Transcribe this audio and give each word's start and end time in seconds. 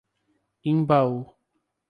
Imbaú 0.71 1.15